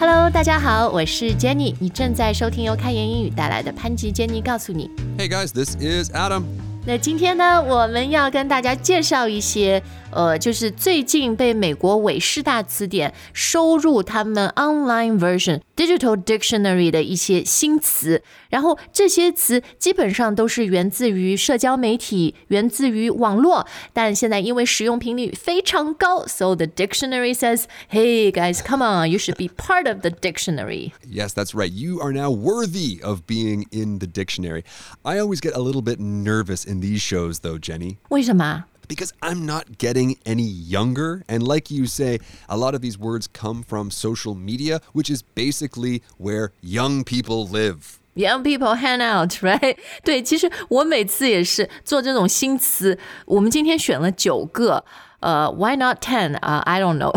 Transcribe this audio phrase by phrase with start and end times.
[0.00, 4.88] Hello，大家好，我是 Jenny，你正在收听由开言英语带来的潘吉 Jenny 告诉你。
[5.18, 6.44] Hey guys, this is Adam.
[6.86, 9.82] 那今天呢，我们要跟大家介绍一些，
[10.17, 18.21] 呃，就是最近被美国韦氏大词典收入他们 online version digital dictionary 的一些新词。
[18.49, 31.29] 然后这些词基本上都是源自于社交媒体，源自于网络，但现在因为使用频率非常高，so the dictionary says, "Hey guys, come on, you should be part of the dictionary." Yes,
[31.29, 31.71] that's right.
[31.71, 34.63] You are now worthy of being in the dictionary.
[35.01, 38.65] I always get a little bit nervous in these shows, though, Jenny, 为什么？
[38.87, 41.23] because I'm not getting any younger.
[41.27, 45.23] And like you say, a lot of these words come from social media, which is
[45.23, 47.99] basically where young people live.
[48.15, 49.75] Young people hang out, right？
[50.03, 52.97] 对，其实我每次也是做这种新词。
[53.25, 54.85] 我们今天选了九个，
[55.19, 56.37] 呃、w h y not ten？
[56.37, 57.11] 啊、i don't know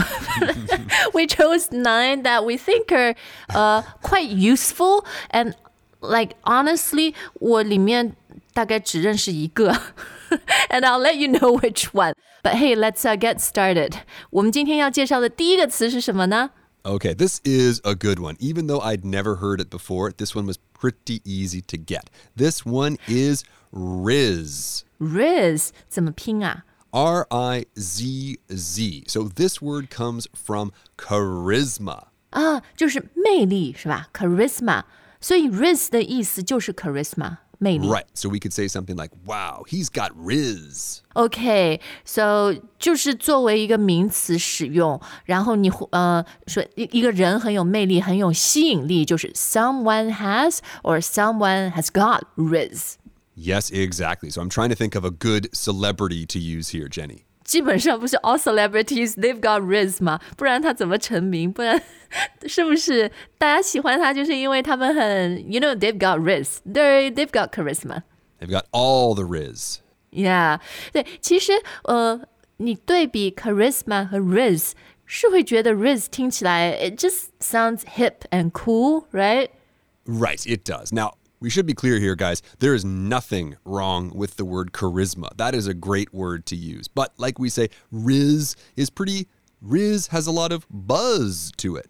[1.12, 3.14] 。we chose nine that we think are
[3.48, 5.52] 呃、quite useful and
[6.00, 8.16] like honestly，我里面
[8.53, 9.71] 大概只认识一个
[10.69, 12.13] ，and I'll let you know which one.
[12.43, 13.93] But hey, let's uh, get started.
[14.31, 16.51] 我们今天要介绍的第一个词是什么呢
[16.83, 18.35] ？Okay, this is a good one.
[18.37, 22.05] Even though I'd never heard it before, this one was pretty easy to get.
[22.35, 24.81] This one is Rizz.
[24.99, 29.03] Rizz 怎么拼啊？R R-I-Z-Z.
[29.07, 32.07] So this word comes from charisma.
[32.31, 34.83] 啊，就是魅力是吧？charisma。
[35.19, 37.37] 所以 rizz 的意思就是 charisma。
[37.61, 37.87] 魅力。
[37.87, 38.05] Right.
[38.15, 41.01] So we could say something like, wow, he's got rizz.
[41.15, 41.79] Okay.
[42.03, 42.55] So
[49.35, 52.97] someone has or someone has got rizz.
[53.35, 54.29] Yes, exactly.
[54.29, 57.25] So I'm trying to think of a good celebrity to use here, Jenny.
[57.51, 61.51] 基本上不是 all celebrities they've got rizz 嘛，不然他怎么成名？
[61.51, 61.77] 不然
[62.47, 68.03] 是不是大家喜欢他就是因为他们很 you know they've got rizz they they've got charisma
[68.39, 69.79] they've got all the rizz.
[70.11, 70.61] Yeah,
[70.93, 71.51] 对，其实
[71.83, 72.21] 呃，
[72.55, 74.71] 你对比 charisma 和 rizz
[75.09, 79.49] rizz 听起来 it just sounds hip and cool right
[80.05, 80.93] right it does.
[80.93, 82.41] Now we should be clear here, guys.
[82.59, 85.35] There is nothing wrong with the word charisma.
[85.35, 86.87] That is a great word to use.
[86.87, 89.27] But like we say, Rizz is pretty,
[89.65, 91.89] Rizz has a lot of buzz to it.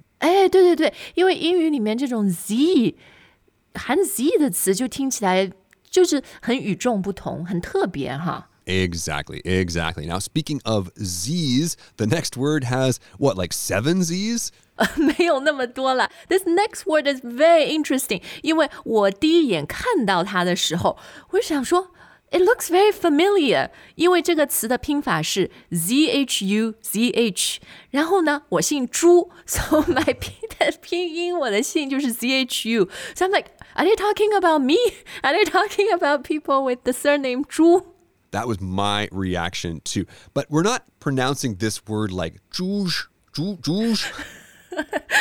[8.68, 10.06] Exactly, exactly.
[10.06, 14.50] Now, speaking of Z's, the next word has what, like seven Z's?
[14.96, 16.10] 没有那么多了。
[16.28, 20.98] This next word is very interesting，因为我第一眼看到它的时候，
[21.30, 21.92] 我就想说，
[22.32, 33.88] it looks very familiar，因为这个词的拼法是 z h u z h，然后呢，我姓朱，so my 拼的拼音我的姓就是 z h u，so I'm like，are
[33.88, 37.89] they talking about me？Are they talking about people with the surname 朱？
[38.32, 40.06] That was my reaction too.
[40.34, 44.06] But we're not pronouncing this word like zhuzh, zhu, zhuzh.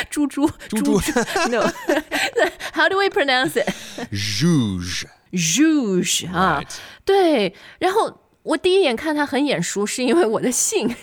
[0.09, 0.99] 猪猪猪猪，
[1.49, 3.69] No，How do we pronounce it？
[4.11, 5.05] Zhuzh.
[5.31, 6.77] Rouge 啊 Right.
[7.03, 10.93] 对，然后我第一眼看他很眼熟，是因为我的姓，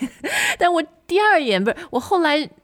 [0.57, 2.49] 但我第二眼不是，我后来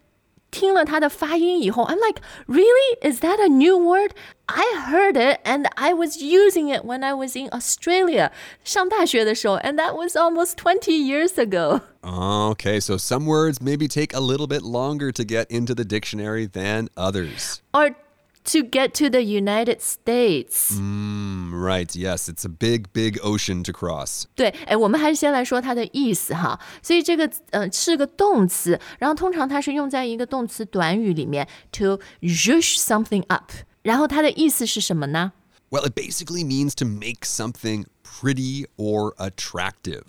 [0.54, 2.98] 听了他的发音以后，I'm like, really?
[3.02, 4.12] Is that a new word?
[4.48, 8.32] I heard it and I was using it when I was in Australia
[8.64, 11.82] 上大学的时候，and that was almost twenty years ago.
[12.02, 16.48] Okay, so some words maybe take a little bit longer to get into the dictionary
[16.48, 17.62] than others.
[17.72, 17.96] Or
[18.45, 20.73] to get to the United States.
[20.73, 21.95] Mm, right.
[21.97, 24.25] Yes, it's a big, big ocean to cross.
[24.35, 26.61] 对，哎，我们还是先来说它的意思哈。
[26.83, 33.51] 所以这个嗯、呃、是个动词，然后通常它是用在一个动词短语里面，to zhuzh something up。
[33.83, 35.33] 然后它的意思是什么呢
[35.71, 40.05] ？Well, it basically means to make something pretty or attractive.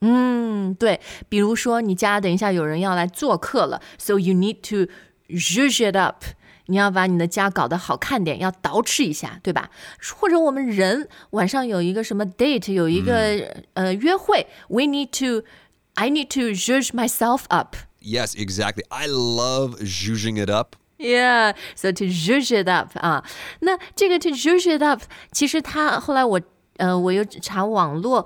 [0.00, 4.90] 嗯，对，比如说你家等一下有人要来做客了，so you need to
[5.28, 6.24] zhuzh it up。
[6.66, 9.70] 你要把你的家搞得好看点，要捯饬一下，对吧？
[10.16, 17.76] 或者我们人晚上有一个什么 date，有一个、呃约会，we need to，I need to zhuzh myself up。
[18.00, 18.84] Yes, exactly.
[18.88, 20.76] I love zhuzhing it up.
[20.98, 23.24] Yeah, so to zhuzh it up 啊，
[23.60, 26.40] 那这个 to zhuzh it up，其实它后来我
[26.76, 28.24] 呃我又查网络，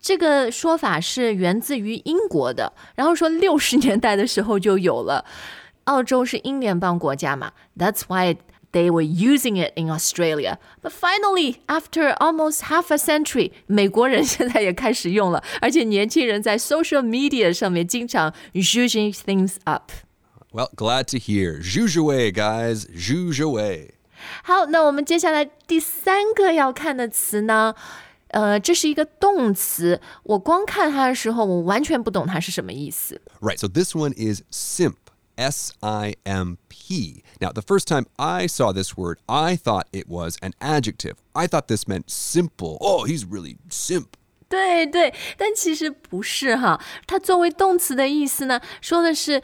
[0.00, 5.26] 这个说法是源自于英国的，然后说六十年代的时候就有了。
[5.85, 8.37] 澳洲是英联邦国家嘛，That's why
[8.71, 10.57] they were using it in Australia.
[10.81, 19.91] But finally, after almost half a century， 美国人现在也开始用了，而且年轻人在 social media 上面经常 zhuzhing things up。
[20.53, 21.61] Well, glad to hear.
[21.61, 22.85] Zhuzhue, guys.
[22.95, 23.91] Zhuzhue.
[24.43, 27.73] 好，那我们接下来第三个要看的词呢？
[28.27, 33.19] 呃，这是一个动词，我光看它的时候，我完全不懂它是什么意思。
[33.41, 34.95] Right, so this one is simp.
[35.37, 37.23] S I M P.
[37.39, 41.15] Now, the first time I saw this word, I thought it was an adjective.
[41.33, 42.77] I thought this meant simple.
[42.79, 44.07] Oh, he's really simp.
[44.47, 49.41] 对对，但其实不是哈，它作为动词的意思呢，说的是，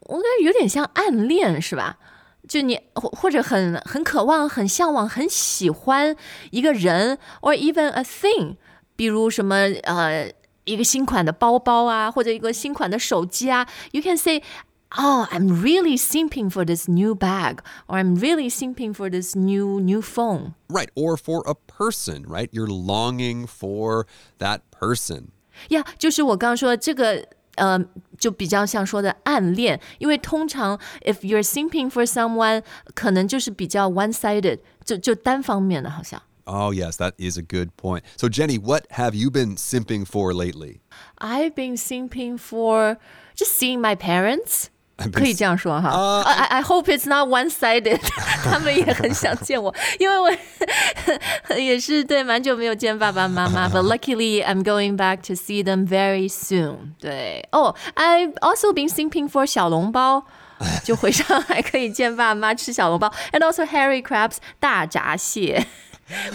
[0.00, 1.98] 我感觉有点像暗恋，是吧？
[2.46, 6.14] 就你或或者很很渴望、很向往、很喜欢
[6.50, 8.56] 一个人，or even a thing，
[8.94, 10.30] 比如什么呃
[10.64, 14.42] 一个新款的包包啊，或者一个新款的手机啊，you can say。
[14.98, 19.80] Oh, I'm really simping for this new bag, or I'm really simping for this new
[19.80, 20.52] new phone.
[20.68, 22.50] Right, or for a person, right?
[22.52, 24.06] You're longing for
[24.38, 25.28] that person.
[25.70, 27.82] 呀就是我刚刚说的这个，呃，
[28.18, 32.62] 就比较像说的暗恋，因为通常 if you're simping for someone，
[32.94, 36.20] 可能就是比较 one-sided，就就单方面的，好像。
[36.44, 38.02] Oh, yes, that is a good point.
[38.16, 40.80] So, Jenny, what have you been simping for lately?
[41.18, 42.98] I've been simping for
[43.34, 44.68] just seeing my parents.
[45.13, 45.91] 可以这样说哈。
[45.91, 47.99] Uh, I I hope it's not one-sided
[48.43, 50.31] 他们也很想见我，因为我
[51.55, 53.69] 也是对蛮久没有见爸爸妈妈。
[53.69, 56.93] But luckily, I'm going back to see them very soon.
[56.99, 60.25] 对哦、oh,，I've also been thinking for 小笼包。
[60.83, 65.67] 就回上海可以见爸妈吃小笼包，and also hairy crabs 大闸蟹。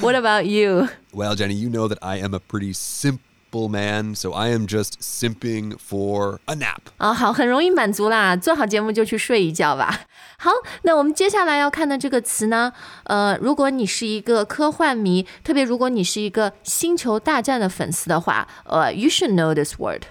[0.01, 0.89] What about you?
[1.13, 3.19] Well, Jenny, you know that I am a pretty simple
[3.52, 6.92] man, so I am just simping for a nap.
[6.98, 10.02] 啊、好，很容易满足啦，做好节目就去睡一觉吧。
[10.38, 10.52] 好，
[10.84, 12.72] 那我们接下来要看的这个词呢，
[13.06, 20.04] 呃，如果你是一个科幻迷，特别如果你是一个星球大战的粉丝的话，呃，you should know this word。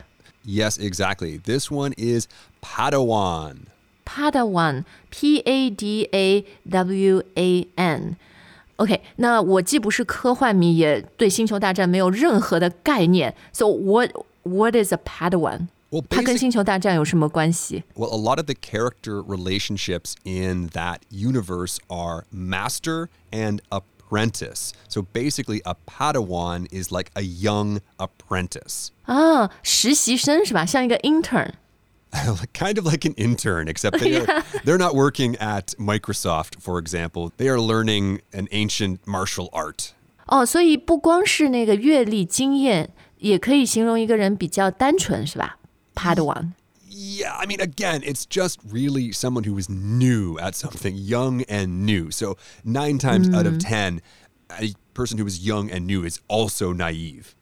[0.44, 1.40] Yes, exactly.
[1.40, 2.26] This one is
[2.60, 3.66] Padawan.
[4.04, 8.16] Padawan，P A D A W A N。
[8.80, 13.34] OK，那我既不是科幻迷，也对星球大战没有任何的概念。
[13.52, 14.10] So what
[14.42, 15.68] what is a Padawan？
[15.90, 17.84] Well, 它跟 basic, 星球大战有什么关系？
[17.94, 24.72] well, a lot of the character relationships in that universe are master and apprentice.
[24.88, 28.88] So basically, a Padawan is like a young apprentice.
[29.04, 30.66] 啊，实习生是吧？
[30.66, 31.52] 像一个 intern。
[32.52, 37.32] kind of like an intern, except they are, they're not working at Microsoft, for example.
[37.36, 39.92] They are learning an ancient martial art.
[40.26, 45.58] 哦，所以不光是那个阅历经验，也可以形容一个人比较单纯，是吧？
[45.94, 46.52] Padawan。
[46.88, 51.84] Yeah, I mean, again, it's just really someone who is new at something, young and
[51.84, 52.10] new.
[52.10, 54.00] So, nine times out of 10,
[54.48, 57.34] a person who is young and new is also naive.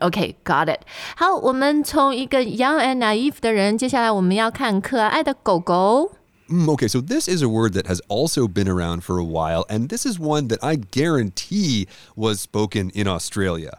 [0.00, 0.80] OK，got、it。
[1.16, 6.12] 好，我们从一个 young and naive 的人，接下来我们要看可爱的狗狗。
[6.48, 9.64] Mm, okay, so this is a word that has also been around for a while,
[9.68, 13.78] and this is one that I guarantee was spoken in Australia.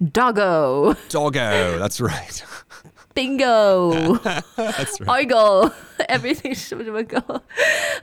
[0.00, 0.96] Doggo。
[1.08, 2.42] Doggo, that's right.
[3.14, 4.16] Bingo，
[4.56, 5.26] That's right.
[5.26, 5.70] Argo
[6.08, 7.18] everything 什么什么狗，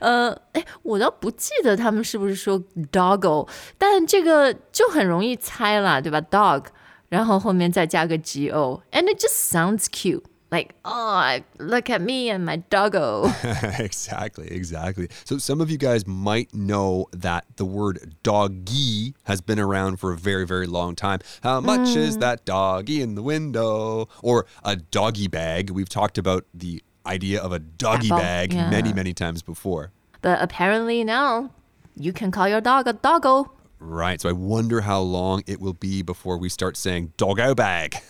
[0.00, 2.62] 呃，哎，我倒不记得他们是不是说
[2.92, 6.20] doggo，但这个就很容易猜啦，对吧？
[6.20, 6.64] dog，
[7.08, 10.22] 然后后面再加个 go，and it just sounds cute。
[10.53, 13.23] Like, oh, look at me and my doggo.
[13.79, 15.07] exactly, exactly.
[15.25, 20.13] So some of you guys might know that the word doggy has been around for
[20.13, 21.21] a very, very long time.
[21.41, 22.19] How much is mm.
[22.19, 24.07] that doggy in the window?
[24.21, 25.71] Or a doggy bag.
[25.71, 28.69] We've talked about the idea of a doggy Apple, bag yeah.
[28.69, 29.91] many, many times before.
[30.21, 31.49] But apparently now
[31.95, 33.51] you can call your dog a doggo.
[33.79, 34.21] Right.
[34.21, 37.95] So I wonder how long it will be before we start saying doggo bag.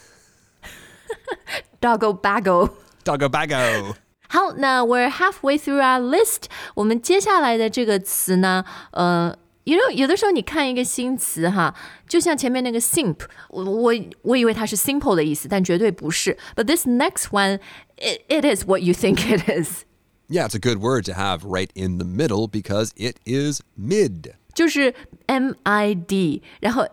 [1.83, 2.71] Doggo baggo.
[3.05, 3.95] Doggo bago.
[4.29, 6.45] 好，那 we're halfway through our list。
[6.75, 11.75] 我们接下来的这个词呢，呃，you know，有的时候你看一个新词哈，
[12.07, 16.37] 就像前面那个 simp，我我我以为它是 simple 的意思，但绝对不是。
[16.55, 17.61] But this next one,
[17.97, 19.85] it, it is what you think it is，
[20.29, 24.35] Yeah, it's a good word to have right in the middle because it is mid.
[24.53, 24.95] 就是
[25.27, 26.87] M I D，然后。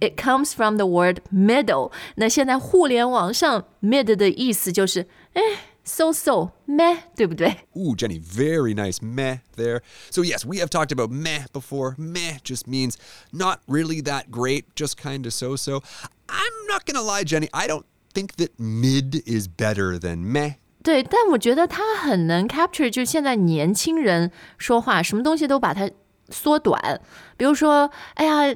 [0.00, 1.90] It comes from the word middle。
[2.16, 5.42] 那现在互联网上 mid 的意思就是，哎，
[5.84, 7.56] so so 咩，对不对？
[7.74, 9.80] Ooh, Jenny, very nice meh there.
[10.10, 11.94] So, yes, we have talked about meh before.
[11.98, 12.94] Meh just means
[13.32, 15.82] not really that great, just kind of so so.
[16.28, 20.56] I'm not going to lie, Jenny, I don't think that mid is better than meh.
[20.84, 25.90] 对，但我觉得他很能 capture，就是现在年轻人说话，什么东西都把它
[26.28, 27.00] 缩短。
[27.36, 28.54] 比如说，哎呀，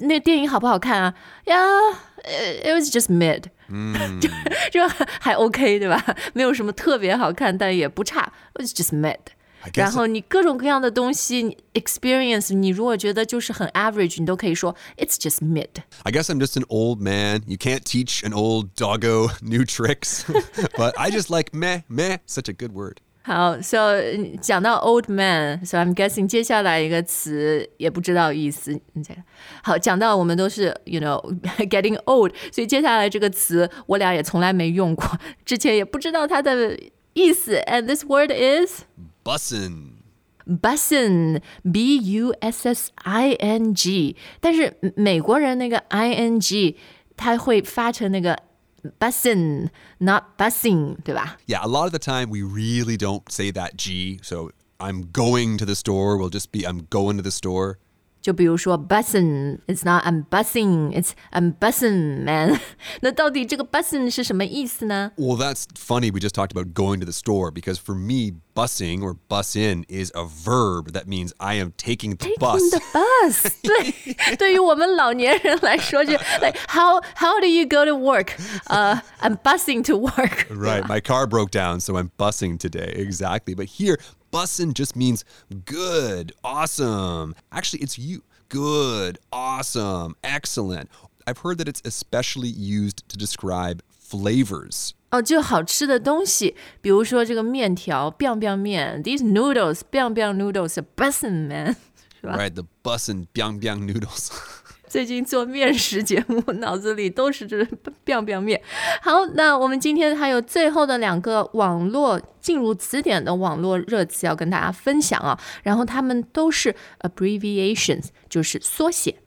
[0.00, 1.14] 那个电影好不好看啊？
[1.44, 1.56] 呀、
[2.24, 3.44] it was just mid。
[4.20, 4.28] 就
[4.70, 4.88] 就
[5.20, 6.16] 还 OK 对吧？
[6.34, 9.18] 没有什么特别好看，但也不差，It's just mid。
[9.72, 15.82] guess 然后你各种各样的东西你，experience，你如果觉得就是很 average，你都可以说 It's just mid。
[16.04, 17.42] I guess I'm just an old man.
[17.48, 20.22] You can't teach an old doggo new tricks.
[20.76, 22.98] but I just like meh, meh, such a good word.
[23.22, 28.72] 好，so 嗯讲到 old man，so I'm guessing 接下来一个词也不知道意思。
[28.92, 29.20] 你这个
[29.64, 31.20] 好，讲到我们都是 you know
[31.68, 36.78] getting old，所以接下来这个词我俩也从来没用过，之前也不知道它的
[37.14, 37.56] 意思。
[37.66, 38.84] And this word is
[39.24, 39.96] Bussin'.
[40.46, 46.76] bussin，b u s s i n g，但是美国人那个 i n g
[47.16, 48.38] 他会发成那个
[48.99, 54.19] bussin，not bussing，对吧？Yeah, a lot of the time we really don't say that G.
[54.23, 57.77] So I'm going to the store will just be I'm going to the store.
[58.20, 62.58] 就比如说 bussin，it's not I'm bussing，it's I'm bussin man
[63.00, 65.12] 。那到底这个 bussin 是什么意思呢？
[65.16, 66.10] Well, that's funny.
[66.10, 69.84] We just talked about going to the store because for me, bussing or bus in
[69.88, 72.60] is a verb that means I am taking the bus.
[72.60, 78.30] In the bus， 对，对于我们老年人来说，就 like how how do you go to work？
[78.64, 80.48] 呃、i m busing to work。
[80.50, 80.82] Right.
[80.88, 82.92] My car broke down, so I'm bussing today.
[82.96, 83.54] Exactly.
[83.54, 84.00] But here,
[84.30, 85.24] bussin' just means
[85.64, 87.34] good, awesome.
[87.50, 88.22] Actually, it's you.
[88.48, 90.88] Good, awesome, excellent.
[91.26, 94.92] I've heard that it's especially used to describe flavors.
[95.10, 101.76] 哦，就好吃的东西，比如说这个面条，biang biang 面，these noodles，biang biang noodles，bussin man。
[102.22, 104.30] Right, the bussin' biang biang noodles.
[104.90, 107.62] 最近做面食节目，脑子里都是这
[108.04, 108.60] biang biang 面。
[109.02, 119.18] 好，那我们今天还有最后的两个网络进入词典的网络热词要跟大家分享啊，然后它们都是 abbreviations，就是缩写。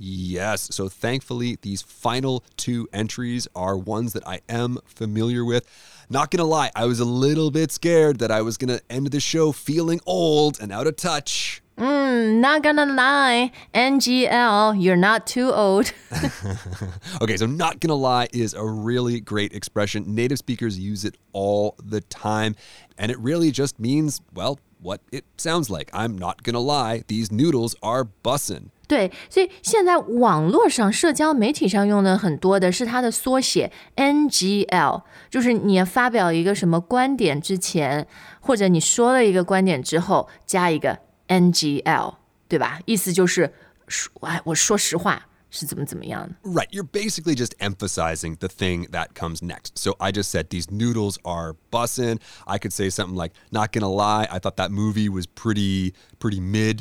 [0.00, 0.68] Yes.
[0.70, 5.64] So thankfully, these final two entries are ones that I am familiar with.
[6.08, 9.18] Not gonna lie, I was a little bit scared that I was gonna end the
[9.18, 11.60] show feeling old and out of touch.
[11.76, 15.92] Not gonna lie, NGL, you're not too old.
[17.20, 20.14] Okay, so not gonna lie is a really great expression.
[20.14, 22.56] Native speakers use it all the time,
[22.96, 25.88] and it really just means, well, what it sounds like.
[25.92, 28.70] I'm not gonna lie, these noodles are bussin'.
[28.88, 38.08] 对，所以现在网络上、社交媒体上用的很多的是它的缩写 NGL，就是你发表一个什么观点之前，
[38.40, 42.16] 或者你说了一个观点之后，加一个 NGL，
[42.48, 42.80] 对吧？
[42.86, 43.52] 意思就是
[43.86, 46.34] 说，哎，我说实话是怎么怎么样的。
[46.50, 49.72] Right, you're basically just emphasizing the thing that comes next.
[49.76, 52.18] So I just said these noodles are bussin'.
[52.46, 56.40] I could say something like, not gonna lie, I thought that movie was pretty pretty
[56.40, 56.80] mid.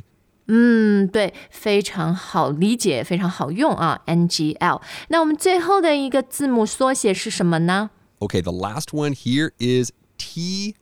[0.49, 4.81] 嗯，对，非常好理解，非常好用啊，NGL。
[5.09, 7.89] 那我们最后的一个字母缩写是什么呢？
[8.19, 10.73] Okay, the last one here is TFW,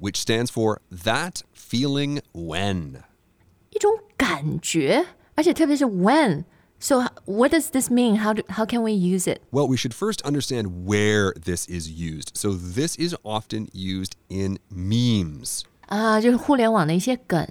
[0.00, 3.02] which stands for that feeling when.
[3.70, 8.16] 一种感觉，而且特别是 when。So what does this mean?
[8.16, 9.40] How do, how can we use it?
[9.50, 12.36] Well, we should first understand where this is used.
[12.36, 15.62] So this is often used in memes.
[15.88, 17.46] 啊，就是互联网的一些梗。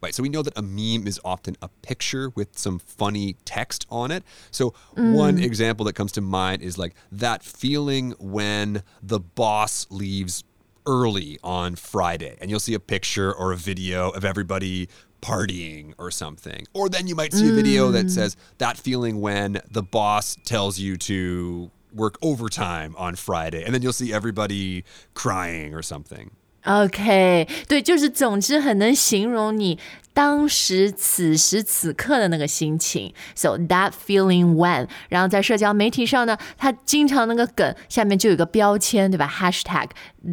[0.00, 3.86] Right, so we know that a meme is often a picture with some funny text
[3.88, 4.22] on it.
[4.50, 10.44] So one example that comes to mind is like that feeling when the boss leaves
[10.85, 14.89] early on Friday and you'll see a picture or a video of everybody
[15.21, 16.65] partying or something.
[16.73, 18.09] Or then you might see a video that mm.
[18.09, 23.81] says that feeling when the boss tells you to work overtime on Friday and then
[23.81, 24.83] you'll see everybody
[25.13, 26.31] crying or something.
[26.68, 29.78] OK，对，就是总之很能形容你
[30.14, 33.12] 当时此时此刻的那个心情。
[33.34, 39.30] So that feeling when，然后在社交媒体上呢，它经常那个梗下面就有个标签，对吧？
[39.30, 39.90] Hashtag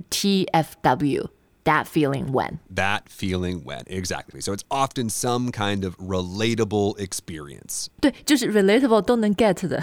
[0.10, 3.84] TFW。That feeling when， That feeling when.
[3.86, 4.42] Exactly.
[4.42, 7.86] So it's often some kind of relatable experience.
[8.00, 9.80] 对，就是 relatable 都能 get 的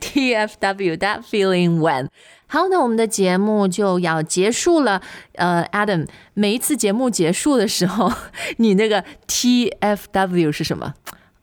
[0.00, 2.08] TFW that feeling when。
[2.48, 5.02] 好，那我们的节目就要结束了。
[5.32, 8.12] 呃，Adam，每一次节目结束的时候，
[8.58, 10.94] 你那个 TFW 是什么？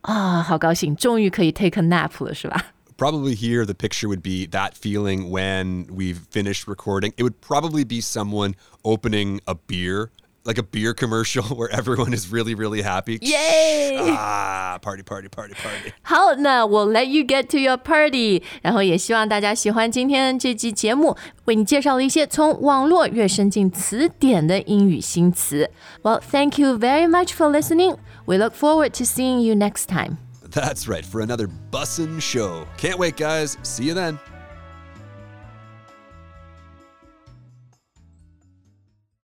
[0.01, 2.73] 啊、好高兴，终于可以 take a nap 了，是吧？
[2.97, 7.13] Probably here, the picture would be that feeling when we've finished recording.
[7.17, 10.09] It would probably be someone opening a beer,
[10.45, 13.19] like a beer commercial where everyone is really, really happy.
[13.21, 13.99] Yay!
[14.09, 15.93] Ah, party, party, party, party.
[16.01, 18.41] 好，那我 let you get to your party。
[18.63, 25.69] 然后也希望大家喜欢今天这期节目，为你介绍了一些从网络跃升进词典的英语新词。
[26.01, 27.97] Well, thank you very much for listening.
[28.25, 30.17] We look forward to seeing you next time.
[30.49, 32.65] That's right, for another bussin' show.
[32.77, 33.57] Can't wait, guys.
[33.63, 34.17] See you then.